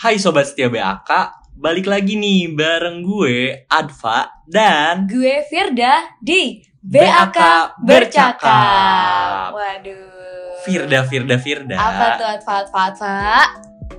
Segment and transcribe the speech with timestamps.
[0.00, 1.12] Hai Sobat Setia BAK,
[1.60, 7.36] balik lagi nih bareng gue, Adva, dan Gue Firda di BAK BAK
[7.84, 7.84] Bercakap.
[7.84, 9.48] Bercakap.
[9.52, 10.64] Waduh.
[10.64, 11.76] Firda, Firda, Firda.
[11.76, 13.16] Apa tuh Atfa Atfa Atfa?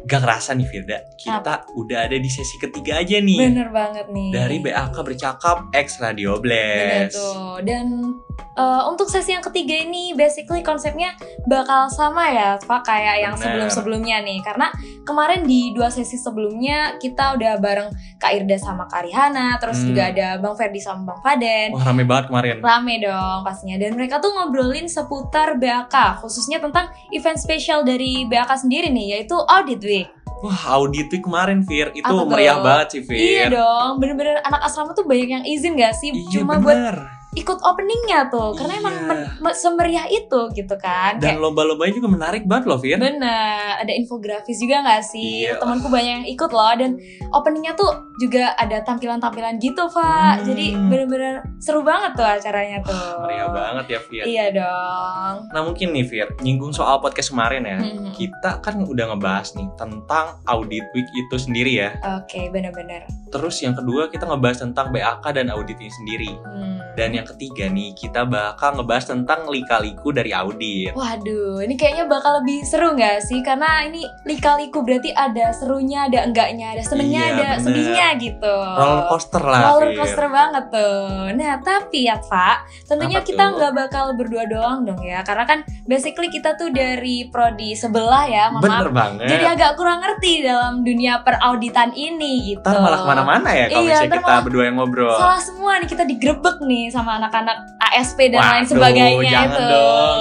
[0.10, 3.38] Gak kerasa nih Firda, kita udah ada di sesi ketiga aja nih.
[3.38, 4.34] Bener banget nih.
[4.34, 7.22] Dari BAK Bercakap X Radio Bener Blast.
[7.22, 7.62] tuh.
[7.62, 8.18] Dan
[8.52, 11.14] eh, untuk sesi yang ketiga ini basically konsepnya
[11.44, 14.40] bakal sama ya Pak kayak yang sebelum-sebelumnya nih.
[14.42, 14.68] Karena
[15.02, 19.88] kemarin di dua sesi sebelumnya kita udah bareng Kak Irda sama Kak Rihana, terus Hmm.
[19.88, 21.70] juga ada Bang Ferdi sama Bang Faden.
[21.72, 22.56] Wah rame banget kemarin.
[22.60, 28.52] Rame dong pastinya dan mereka tuh ngobrolin seputar BAK khususnya tentang event spesial dari BAK
[28.60, 30.10] sendiri nih yaitu Audit Week.
[30.42, 32.26] Wah audit week kemarin Fir, itu Apa tuh?
[32.26, 33.14] meriah banget sih Fir.
[33.14, 36.98] Iya dong, bener-bener anak asrama tuh banyak yang izin gak sih Iya cuma buat bener.
[37.32, 39.08] Ikut openingnya tuh karena emang Iya.
[39.08, 41.16] men- me- semeriah itu gitu kan.
[41.16, 43.00] Dan Kayak lomba-lombanya juga menarik banget loh Fir.
[43.00, 45.48] bener, ada infografis juga gak sih?
[45.48, 45.56] Iya.
[45.58, 47.00] Temanku banyak yang ikut loh dan
[47.32, 50.34] openingnya tuh juga ada tampilan-tampilan gitu, Pak.
[50.38, 50.46] Hmm.
[50.46, 53.24] Jadi bener-bener seru banget tuh acaranya tuh.
[53.24, 54.24] Meriah banget ya Fir.
[54.24, 55.36] Iya dong.
[55.48, 57.80] Nah mungkin nih Fir, nyinggung soal podcast kemarin ya.
[57.80, 58.12] Hmm.
[58.12, 61.96] Kita kan udah ngebahas nih tentang audit week itu sendiri ya.
[62.20, 63.08] Oke, bener-bener.
[63.32, 66.32] Terus yang kedua kita ngebahas tentang BAK dan audit ini sendiri.
[66.44, 66.78] Hmm.
[66.92, 70.92] Dan yang ketiga nih kita bakal ngebahas tentang lika-liku dari audit.
[70.92, 73.40] Waduh, ini kayaknya bakal lebih seru nggak sih?
[73.40, 77.64] Karena ini lika-liku berarti ada serunya, ada enggaknya, ada senengnya, Iya, ada bener.
[77.64, 78.56] sedihnya gitu.
[78.76, 79.98] Roller coaster lah Roller Fir.
[80.04, 81.08] coaster banget tuh.
[81.32, 85.24] Nah, tapi ya, Pak, tentunya Apa kita nggak bakal berdua doang dong ya.
[85.24, 89.32] Karena kan basically kita tuh dari prodi sebelah ya, mohon Bener banget.
[89.32, 92.68] Jadi agak kurang ngerti dalam dunia perauditan ini gitu.
[92.68, 95.14] Ntar malah ke mana-mana ya kalau Iya, misalnya kita berdua yang ngobrol.
[95.14, 99.64] Salah semua nih kita digrebek nih sama anak-anak ASP dan lain Waduh, sebagainya jangan itu.
[99.68, 100.20] dong.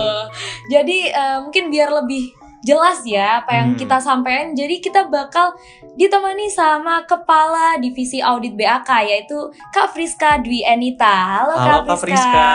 [0.69, 2.25] Jadi eh, mungkin biar lebih
[2.61, 3.79] jelas ya apa yang Hmm.
[3.79, 4.53] kita sampaikan.
[4.53, 5.57] Jadi kita bakal
[5.93, 9.39] ditemani sama kepala divisi audit BAK yaitu
[9.71, 11.09] Kak Friska Dwi Enita.
[11.41, 12.49] Halo, Halo, Kak Friska.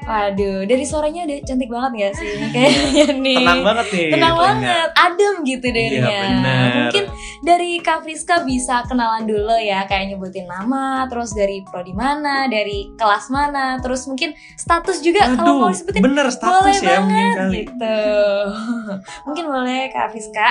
[0.00, 3.36] Waduh, dari suaranya udah cantik banget gak sih kayaknya nih.
[3.38, 4.08] Tenang banget nih.
[4.08, 6.08] Tenang banget, adem gitu dengernya.
[6.08, 6.68] Iya.
[6.80, 7.04] Mungkin
[7.42, 12.90] dari Kak Friska bisa kenalan dulu ya, kayak nyebutin nama, terus dari prodi mana, dari
[12.98, 17.14] kelas mana, terus mungkin status juga kalau mau Aduh, disebutin bener status boleh ya mungkin
[17.14, 17.56] banget kali.
[17.64, 18.00] gitu.
[19.26, 20.48] mungkin boleh Kak Friska.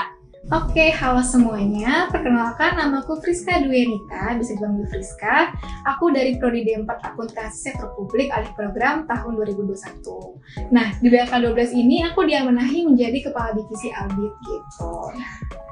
[0.48, 2.08] Oke, halo semuanya.
[2.08, 5.52] Perkenalkan, namaku Friska Duenita, bisa dipanggil Friska.
[5.84, 10.72] Aku dari Prodi D4 Akuntansi Sektor Publik alih program tahun 2021.
[10.72, 14.92] Nah, di BAK 12 ini aku diamanahi menjadi Kepala Divisi Audit gitu.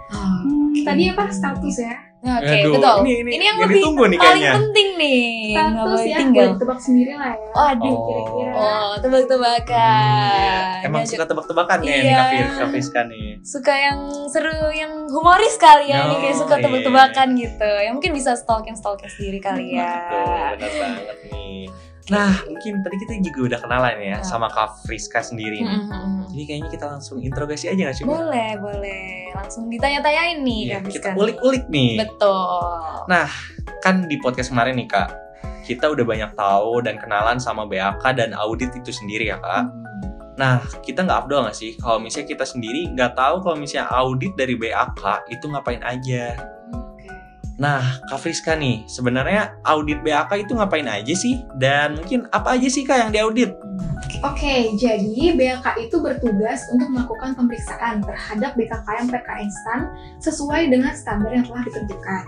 [0.08, 1.96] Hmm, tadi apa status ya?
[2.20, 2.96] Nah, Oke, Aduh, betul.
[3.06, 4.54] Ini, ini, yang, yang lebih ditunggu nih paling kayaknya.
[4.58, 5.24] penting nih.
[5.54, 6.50] Status ya, tinggal.
[6.58, 7.50] tebak sendiri lah ya.
[7.54, 7.70] Oh.
[8.02, 8.52] Kira-kira.
[8.56, 10.26] Oh, tebak-tebakan.
[10.34, 10.58] Iya.
[10.82, 12.16] Emang Diajak- suka tebak-tebakan ya nih Iya.
[12.16, 13.28] Kak Fir- Kak Friska nih.
[13.40, 16.64] suka yang seru, yang humoris kali ya, ini Oh, kayak suka iya.
[16.66, 17.70] tebak-tebakan gitu.
[17.80, 19.86] Yang mungkin bisa stalking stalking sendiri kali ya.
[19.86, 20.26] Betul,
[20.58, 21.62] benar banget nih.
[22.06, 24.18] Nah, mungkin tadi kita juga udah kenalan ya Ya.
[24.22, 25.74] sama Kak Friska sendiri nih.
[25.90, 26.30] Mm-mm.
[26.30, 28.06] Jadi kayaknya kita langsung interogasi aja gak sih?
[28.06, 29.34] Boleh, boleh.
[29.34, 32.06] Langsung ditanya-tanyain nih Iya, Kak kita ulik-ulik nih.
[32.06, 33.10] Betul.
[33.10, 33.26] Nah,
[33.82, 35.10] kan di podcast kemarin nih Kak,
[35.66, 39.66] kita udah banyak tahu dan kenalan sama BAK dan audit itu sendiri ya Kak.
[40.38, 44.36] Nah, kita nggak afdol nggak sih kalau misalnya kita sendiri nggak tahu kalau misalnya audit
[44.38, 46.38] dari BAK itu ngapain aja?
[47.56, 51.40] Nah, Kak Friska nih, sebenarnya audit BAK itu ngapain aja sih?
[51.56, 53.56] Dan mungkin apa aja sih Kak yang diaudit?
[54.80, 59.80] Jadi BAK itu bertugas untuk melakukan pemeriksaan terhadap BKKM PK instan
[60.18, 62.24] sesuai dengan standar yang telah ditentukan.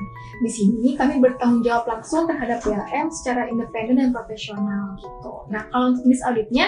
[0.45, 5.33] Di sini kami bertanggung jawab langsung terhadap BLM secara independen dan profesional gitu.
[5.49, 6.65] Nah, kalau untuk jenis auditnya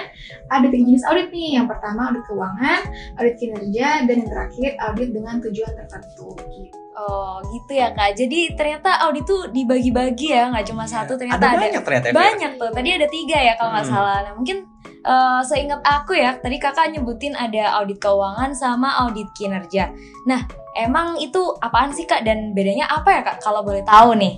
[0.50, 1.62] ada tiga jenis audit nih.
[1.62, 2.82] Yang pertama audit keuangan,
[3.22, 6.28] audit kinerja, dan yang terakhir audit dengan tujuan tertentu.
[6.50, 6.78] Gitu.
[7.00, 8.12] Oh gitu ya kak.
[8.20, 11.16] Jadi ternyata audit tuh dibagi-bagi ya, nggak cuma satu.
[11.16, 12.70] Ternyata ada, ada, banyak ternyata ya, banyak tuh.
[12.76, 13.96] Tadi ada tiga ya kalau nggak Hmm.
[13.96, 14.18] salah.
[14.28, 14.58] Nah mungkin
[15.04, 19.92] eh, seingat aku ya, tadi kakak nyebutin ada audit keuangan sama audit kinerja.
[20.28, 20.44] Nah
[20.76, 23.38] emang itu apaan sih kak dan bedanya apa ya kak?
[23.44, 24.36] Kalau boleh tahu nih.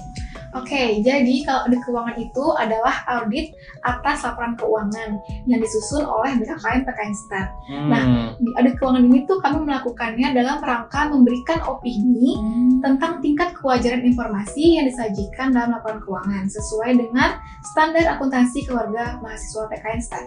[0.51, 3.55] Oke, jadi kalau audit keuangan itu adalah audit
[3.87, 5.15] atas laporan keuangan
[5.47, 7.45] yang disusun oleh BKKM PK Instan.
[7.71, 7.87] Hmm.
[7.87, 8.03] Nah,
[8.35, 12.35] Di audit keuangan ini tuh kami melakukannya dalam rangka memberikan opini
[12.83, 17.39] tentang tingkat kewajaran informasi yang disajikan dalam laporan keuangan sesuai dengan
[17.71, 20.25] standar akuntansi keluarga mahasiswa PK Instan.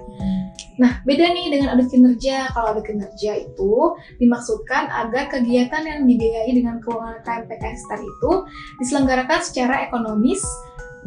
[0.75, 2.50] Nah, beda nih dengan audit kinerja.
[2.50, 3.75] Kalau audit kinerja itu
[4.19, 8.32] dimaksudkan agar kegiatan yang dibiayai dengan keuangan KMPK Instan itu
[8.82, 10.43] diselenggarakan secara ekonomis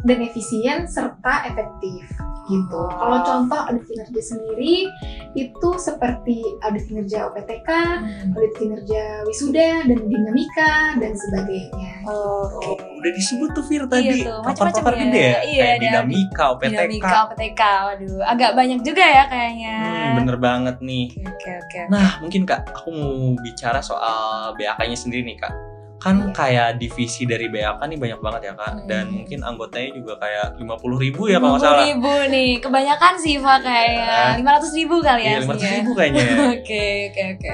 [0.04, 2.04] dan efisien serta efektif.
[2.48, 2.80] gitu.
[2.88, 4.88] Kalau contoh audit kinerja sendiri
[5.36, 7.68] itu seperti audit kinerja OPTK,
[8.00, 8.32] Hmm.
[8.32, 12.08] audit kinerja wisuda dan dinamika dan sebagainya.
[12.08, 12.72] Oke.
[12.72, 14.24] Oh, udah disebut tuh Fir tadi.
[14.24, 15.28] Iya macam-macam gede ya.
[15.28, 15.38] ya.
[15.44, 16.70] Iya, Kayak dinamika, OPTK.
[16.72, 19.76] Dinamika OPTK, waduh, agak banyak juga ya kayaknya.
[19.76, 21.06] Hmm, bener banget nih.
[21.28, 21.80] Oke oke.
[21.92, 23.12] Nah, mungkin Kak, aku mau
[23.44, 25.52] bicara soal BAK-nya sendiri nih Kak.
[25.98, 26.30] Kan Iya.
[26.30, 28.72] kayak divisi dari BAK nih banyak banget ya Kak.
[28.72, 28.86] Hmm.
[28.86, 31.84] Dan mungkin anggotanya juga kayak 50 ribu ya kalau nggak salah.
[31.84, 34.16] ribu nih, kebanyakan sih Pak kayaknya.
[34.36, 35.28] Lima ratus ribu kali ya.
[35.28, 35.74] Iya, 500 aslinya.
[35.74, 36.34] ribu kayaknya ya.
[36.54, 37.52] Oke oke oke.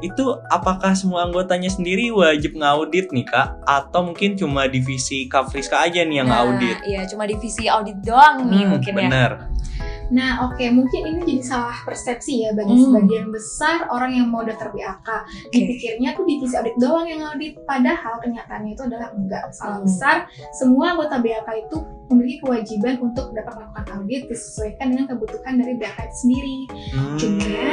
[0.00, 3.62] Itu apakah semua anggotanya sendiri wajib ngaudit nih Kak?
[3.62, 6.78] Atau mungkin cuma divisi Kafriska aja nih yang Nah, ngaudit?
[6.82, 8.98] Iya, cuma divisi audit doang nih Hmm, mungkin ya.
[8.98, 9.30] bener.
[10.10, 12.84] Nah, oke, mungkin ini jadi salah persepsi ya bagi Hmm.
[12.90, 15.08] sebagian besar orang yang mau daftar BAK.
[15.54, 19.54] Dipikirnya tuh divisi audit doang yang audit, padahal kenyataannya itu adalah enggak.
[19.54, 19.86] Salah Hmm.
[19.86, 20.16] besar,
[20.50, 21.76] semua anggota BAK itu
[22.10, 26.58] memiliki kewajiban untuk dapat melakukan audit disesuaikan dengan kebutuhan dari BAK itu sendiri.
[26.90, 27.14] Hmm.
[27.14, 27.66] Cuma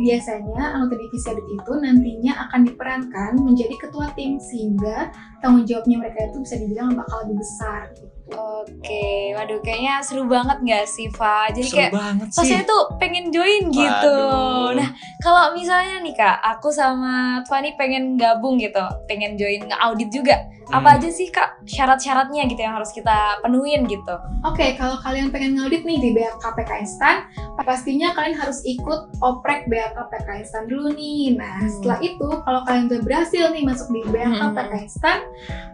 [0.00, 5.12] biasanya anggota divisi audit itu nantinya akan diperankan menjadi ketua tim sehingga
[5.44, 7.92] tanggung jawabnya mereka itu bisa dibilang bakal lebih besar.
[7.92, 8.13] gitu.
[8.26, 11.44] Oke, waduh kayaknya seru banget nggak sih, Fa?
[11.48, 12.38] Jadi Seru kayak banget sih.
[12.40, 14.16] rasanya tuh pengen join gitu.
[14.16, 14.72] Waduh.
[14.74, 14.88] Nah,
[15.20, 20.40] kalau misalnya nih Kak, aku sama Fani pengen gabung gitu, pengen join nge-audit juga.
[20.66, 20.96] Apa Hmm.
[20.96, 24.16] aja sih Kak syarat-syaratnya gitu yang harus kita penuhin gitu?
[24.42, 27.28] Oke, kalau kalian pengen ngaudit nih di BAK PK Instan,
[27.60, 31.36] pastinya kalian harus ikut oprek BAK PK Instan dulu nih.
[31.36, 31.68] Nah, Hmm.
[31.68, 34.56] setelah itu kalau kalian udah berhasil nih masuk di BAK Hmm.
[34.74, 35.18] Instan,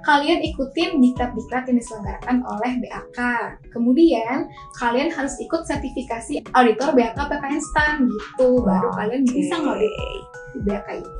[0.02, 3.18] kalian ikutin diklat-diklat yang diselenggarakan oleh BAK.
[3.70, 9.92] Kemudian, kalian harus ikut sertifikasi auditor BAK PK Instan gitu, baru kalian bisa ngaudit
[10.52, 11.12] di BAK ini.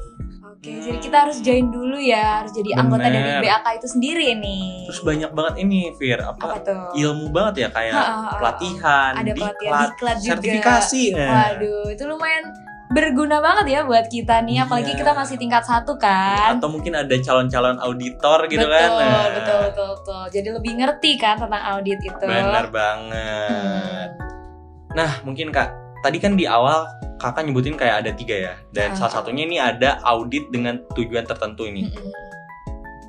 [0.51, 3.17] Oke, jadi kita harus join dulu ya, harus jadi anggota Bener.
[3.17, 4.85] dari BAK itu sendiri nih.
[4.85, 6.83] Terus banyak banget ini Fir, apa, apa tuh?
[7.01, 8.33] ilmu banget ya kayak Ha, ha, ha, ha.
[8.37, 10.29] pelatihan, Ada pelatihan diklat, diklat juga.
[10.37, 11.03] sertifikasi.
[11.17, 11.29] Nah.
[11.33, 12.45] Waduh, itu lumayan
[12.91, 14.99] berguna banget ya buat kita nih, apalagi Iya.
[14.99, 16.59] kita masih tingkat satu kan.
[16.59, 18.91] Atau mungkin ada calon-calon auditor gitu betul, kan.
[18.99, 20.23] Nah, betul, betul, betul.
[20.35, 22.25] Jadi lebih ngerti kan tentang audit itu.
[22.27, 24.11] Benar banget.
[24.19, 24.99] Hmm.
[24.99, 25.71] Nah, mungkin Kak,
[26.03, 26.83] tadi kan di awal
[27.21, 28.55] Kakak nyebutin kayak ada tiga ya.
[28.73, 28.97] Dan Ah.
[28.97, 31.85] salah satunya ini ada audit dengan tujuan tertentu ini.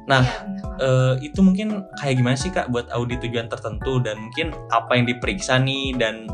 [0.05, 0.61] Nah, banget.
[0.81, 5.07] Eh, itu mungkin kayak gimana sih Kak buat audit tujuan tertentu dan mungkin apa yang
[5.07, 6.27] diperiksa nih dan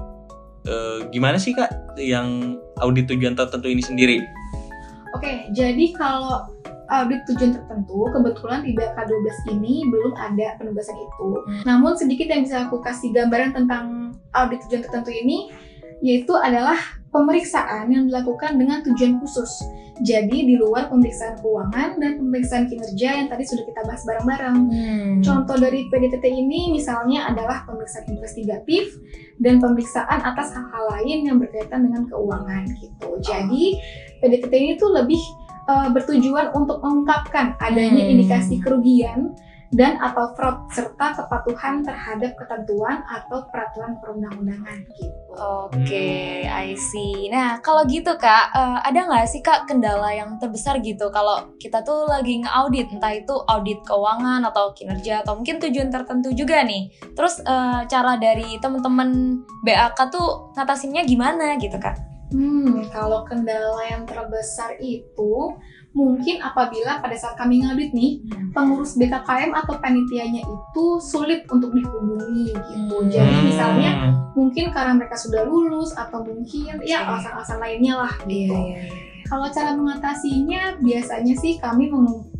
[0.67, 4.19] eh, gimana sih Kak yang audit tujuan tertentu ini sendiri?
[5.15, 6.45] Oke, jadi kalau
[6.87, 11.29] audit tujuan tertentu, kebetulan di BK 12 ini belum ada penugasan itu.
[11.43, 11.63] Hmm.
[11.67, 15.51] Namun sedikit yang bisa aku kasih gambaran tentang audit tujuan tertentu ini,
[16.01, 16.77] yaitu adalah
[17.09, 19.49] pemeriksaan yang dilakukan dengan tujuan khusus.
[19.97, 24.57] Jadi di luar pemeriksaan keuangan dan pemeriksaan kinerja yang tadi sudah kita bahas bareng-bareng.
[24.69, 25.13] Hmm.
[25.25, 28.93] Contoh dari PDTT ini misalnya adalah pemeriksaan investigatif
[29.41, 33.09] dan pemeriksaan atas hal-hal lain yang berkaitan dengan keuangan gitu.
[33.25, 33.63] Jadi
[34.21, 35.21] PDTT ini tuh lebih
[35.67, 38.13] eh, bertujuan untuk mengungkapkan adanya Hmm.
[38.13, 39.33] indikasi kerugian
[39.75, 45.11] dan atau fraud serta kepatuhan terhadap ketentuan atau peraturan perundang-undangan gitu.
[45.37, 46.07] Oke,
[46.47, 46.71] Hmm.
[46.71, 47.27] I see.
[47.27, 51.83] Nah, kalau gitu kak, eh, ada nggak sih kak kendala yang terbesar gitu kalau kita
[51.83, 56.87] tuh lagi nge-audit, entah itu audit keuangan atau kinerja atau mungkin tujuan tertentu juga nih.
[57.13, 62.17] Terus eh, cara dari temen-temen BAK tuh ngatasinnya gimana gitu kak?
[62.27, 65.55] Hmm, kalau kendala yang terbesar itu
[65.97, 68.21] mungkin apabila pada saat kami ngaudit nih,
[68.53, 72.95] pengurus BKKM atau panitianya itu sulit untuk dihubungi gitu.
[73.01, 73.09] Hmm.
[73.09, 77.09] Jadi misalnya Hmm, mungkin karena mereka sudah lulus atau mungkin ya Oke.
[77.17, 78.53] alasan-alasan lainnya lah gitu.
[78.53, 78.85] iya.
[79.27, 81.91] Kalau cara mengatasinya biasanya sih kami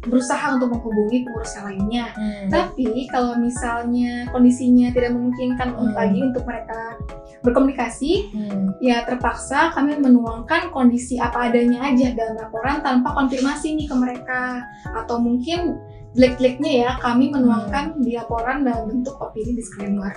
[0.08, 2.06] berusaha untuk menghubungi pengurus yang lainnya.
[2.16, 2.48] Hmm.
[2.48, 5.92] Tapi kalau misalnya kondisinya tidak memungkinkan Hmm.
[5.92, 6.96] lagi untuk mereka
[7.44, 8.74] berkomunikasi, Hmm.
[8.80, 14.64] ya terpaksa kami menuangkan kondisi apa adanya aja dalam laporan tanpa konfirmasi nih ke mereka
[14.96, 15.76] atau mungkin
[16.16, 20.12] jelek-jeleknya ya kami menuangkan di laporan dalam bentuk opini disclaimer.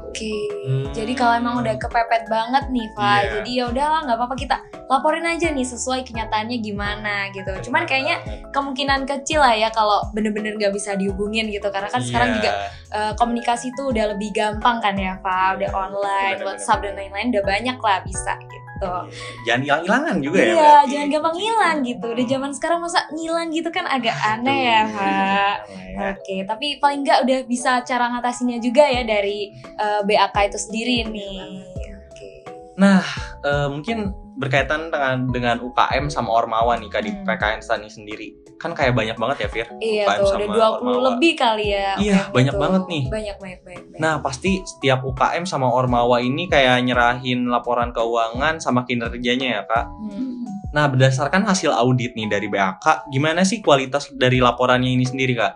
[0.00, 0.32] Oke.
[0.64, 0.88] Hmm.
[0.96, 3.20] Jadi kalau emang udah kepepet banget nih, Pak.
[3.20, 3.30] Iya.
[3.40, 7.52] Jadi ya udahlah nggak apa-apa kita laporin aja nih sesuai kenyataannya gimana gitu.
[7.68, 12.28] Cuman kayaknya kemungkinan kecil lah ya kalau bener-bener nggak bisa dihubungin gitu karena kan sekarang
[12.32, 12.36] Iya.
[12.38, 12.50] juga
[12.92, 16.46] eh, komunikasi tuh udah lebih gampang kan ya Pak udah online Bener-bener.
[16.48, 18.65] WhatsApp dan lain-lain udah banyak lah bisa gitu
[19.44, 20.52] jangan hilang-hilangan juga ya.
[20.52, 24.80] iya jangan gampang ngilang gitu udah zaman sekarang masa ngilang gitu kan agak aneh ya
[24.90, 26.06] Pak iya.
[26.12, 31.08] Oke, tapi paling nggak udah bisa cara ngatasinnya juga ya dari eh, BAK itu sendiri
[31.08, 31.40] nih.
[32.04, 32.28] Oke.
[33.46, 37.24] Eh, mungkin berkaitan dengan dengan UKM sama Ormawa nih Kak di Hmm.
[37.24, 38.28] PKN Stan ini sendiri.
[38.56, 41.00] Kan kayak banyak banget ya Fir Iya UKM tuh, sama udah 20 Ormawa.
[41.12, 41.90] lebih kali ya.
[42.00, 42.62] Iya, UKM banyak itu.
[42.62, 43.02] banget nih.
[43.06, 43.84] Banyak, banyak, banyak.
[43.92, 44.00] banyak.
[44.00, 49.84] Nah, pasti setiap UKM sama Ormawa ini kayak nyerahin laporan keuangan sama kinerjanya ya, Kak.
[49.86, 50.48] Hmm.
[50.72, 55.52] Nah, berdasarkan hasil audit nih dari BAK, gimana sih kualitas dari laporannya ini sendiri, Kak?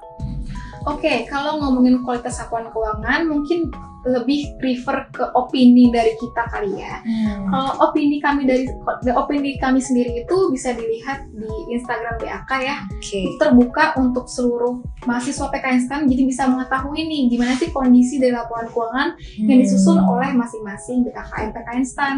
[0.89, 3.69] Oke, kalau ngomongin kualitas laporan keuangan, mungkin
[4.01, 7.05] lebih prefer ke opini dari kita kali ya.
[7.05, 7.53] Hmm.
[7.53, 8.65] Kalau opini kami dari
[9.13, 12.81] opini kami sendiri itu bisa dilihat di Instagram BAK ya.
[13.29, 18.33] Itu terbuka untuk seluruh mahasiswa PKN STAN, jadi bisa mengetahui nih gimana sih kondisi dari
[18.33, 20.13] laporan keuangan yang disusun Hmm.
[20.17, 22.17] oleh masing-masing BKKM PKN STAN.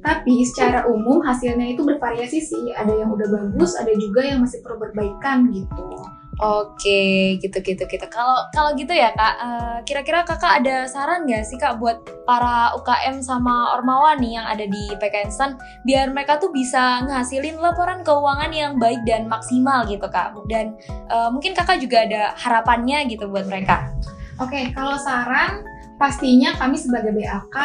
[0.00, 2.72] Tapi secara umum hasilnya itu bervariasi sih.
[2.72, 5.92] Ada yang udah bagus, ada juga yang masih perlu perbaikan gitu.
[6.38, 7.82] Oke, gitu gitu.
[8.06, 12.70] Kalau kalau gitu ya kak, eh, kira-kira kakak ada saran nggak sih kak buat para
[12.78, 18.54] UKM sama Ormawa nih yang ada di PKN biar mereka tuh bisa ngasilin laporan keuangan
[18.54, 20.30] yang baik dan maksimal gitu kak.
[20.46, 23.90] Dan eh, mungkin kakak juga ada harapannya gitu buat mereka.
[24.38, 25.66] Oke, kalau saran
[25.98, 27.56] pastinya kami sebagai BAK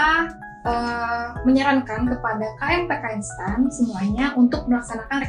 [0.64, 5.28] eh, menyarankan kepada KM PKN STAN semuanya untuk melaksanakan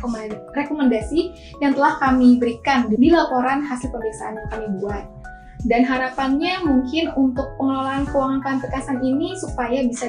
[0.54, 1.20] rekomendasi,
[1.58, 5.04] yang telah kami berikan di laporan hasil pemeriksaan yang kami buat.
[5.64, 10.04] Dan harapannya mungkin untuk pengelolaan keuangan KM PKN STAN ini supaya bisa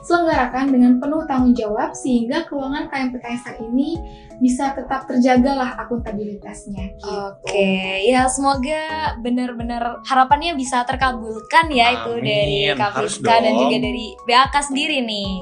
[0.00, 4.00] diselenggarakan dengan penuh tanggung jawab sehingga keuangan KM PKN STAN ini
[4.42, 6.98] bisa tetap terjaga lah akuntabilitasnya.
[6.98, 7.06] gitu.
[7.06, 13.54] Oke, ya semoga benar-benar harapannya bisa terkabulkan ya itu Amin, dari Kak harus Friska dan
[13.54, 15.34] juga dari BAK sendiri nih.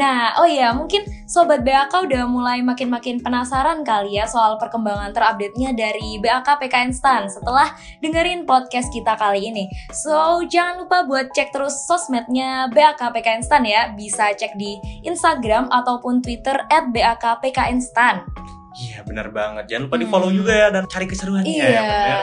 [0.00, 5.76] Nah, oh ya mungkin sobat BAK udah mulai makin-makin penasaran kali ya soal perkembangan terupdate-nya
[5.76, 7.68] dari BAK PKN Stan setelah
[8.00, 9.68] dengerin podcast kita kali ini.
[9.92, 13.92] So, jangan lupa buat cek terus sosmednya BAK PKN Stan ya.
[13.92, 18.37] Bisa cek di Instagram ataupun Twitter at BAK PKN Stan.
[18.80, 19.64] Iya, benar banget.
[19.66, 20.02] Jangan lupa Hmm.
[20.02, 22.20] di-follow juga ya dan cari keseruannya Iya, ya, bener.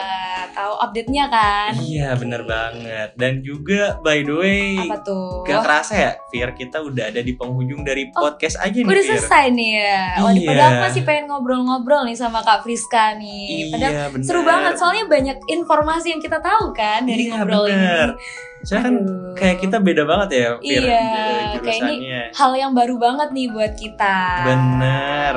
[0.48, 1.72] tahu update-nya kan?
[1.76, 3.10] Iya, bener banget.
[3.14, 5.44] Dan juga by the way, Apa tuh?
[5.44, 8.96] gak kerasa ya, Fir, kita udah ada di penghujung dari Oh, podcast aja nih, Udah
[8.98, 9.10] Fir.
[9.14, 10.00] selesai nih ya.
[10.18, 10.48] Waduh, Iya.
[10.48, 13.68] padahal aku masih pengen ngobrol-ngobrol nih sama Kak Friska nih.
[13.70, 14.24] Padahal Iya, bener.
[14.24, 18.08] seru banget soalnya banyak informasi yang kita tahu kan dari Iya, ngobrol bener.
[18.10, 18.54] ini.
[18.66, 19.34] Soalnya kan Aduh.
[19.38, 21.06] kayak kita beda banget ya, Fir, Iya,
[21.62, 21.98] kayak ini
[22.34, 24.18] hal yang baru banget nih buat kita.
[24.44, 25.34] Bener.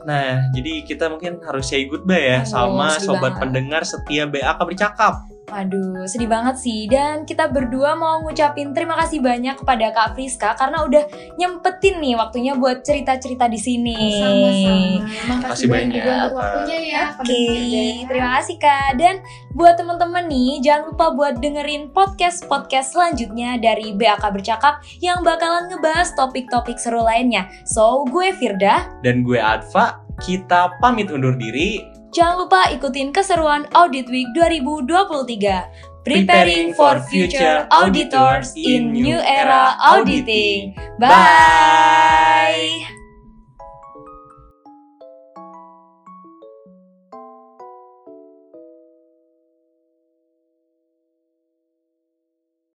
[0.00, 3.40] Nah, jadi kita mungkin harus say goodbye ya Oh, sama sobat banget.
[3.42, 5.14] pendengar setia BAK bercakap.
[5.50, 6.86] Aduh, sedih banget sih.
[6.86, 11.04] Dan kita berdua mau ngucapin terima kasih banyak kepada Kak Friska karena udah
[11.36, 13.98] nyempetin nih waktunya buat cerita-cerita di sini.
[14.22, 15.36] Sama-sama.
[15.36, 16.38] Makasih banyak banyak, juga untuk Kak.
[16.38, 17.04] waktunya ya.
[17.18, 18.08] Oke, pendengar.
[18.08, 18.90] terima kasih Kak.
[18.96, 19.14] Dan
[19.50, 26.14] buat teman-teman nih, jangan lupa buat dengerin podcast-podcast selanjutnya dari BAK Bercakap yang bakalan ngebahas
[26.14, 27.50] topik-topik seru lainnya.
[27.66, 28.86] So, gue Firda.
[29.02, 31.99] Dan gue Adva, kita pamit undur diri.
[32.10, 35.90] Jangan lupa ikutin keseruan Audit Week 2023.
[36.00, 40.74] Preparing for future auditors in new era auditing.
[40.98, 42.99] Bye.